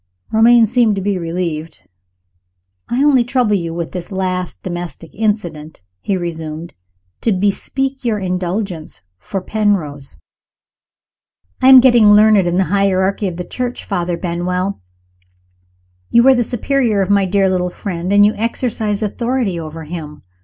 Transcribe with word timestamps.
Romayne 0.31 0.65
seemed 0.65 0.95
to 0.95 1.01
be 1.01 1.19
relieved. 1.19 1.83
"I 2.89 3.03
only 3.03 3.23
troubled 3.23 3.59
you 3.59 3.71
with 3.71 3.91
this 3.91 4.11
last 4.11 4.63
domestic 4.63 5.13
incident," 5.13 5.81
he 5.99 6.17
resumed, 6.17 6.73
"to 7.21 7.31
bespeak 7.31 8.03
your 8.03 8.17
indulgence 8.17 9.03
for 9.19 9.41
Penrose. 9.41 10.17
I 11.61 11.67
am 11.69 11.77
getting 11.81 12.09
learned 12.09 12.47
in 12.47 12.57
the 12.57 12.63
hierarchy 12.73 13.27
of 13.27 13.37
the 13.37 13.43
Church, 13.45 13.85
Father 13.85 14.17
Benwell! 14.17 14.81
You 16.09 16.27
are 16.29 16.33
the 16.33 16.43
superior 16.43 17.03
of 17.03 17.11
my 17.11 17.25
dear 17.27 17.47
little 17.47 17.69
friend, 17.69 18.11
and 18.11 18.25
you 18.25 18.33
exercise 18.33 19.03
authority 19.03 19.59
over 19.59 19.83
him. 19.83 20.23